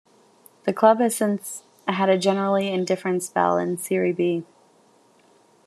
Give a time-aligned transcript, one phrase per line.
[0.63, 4.43] The club has since had a generally indifferent spell in Serie B.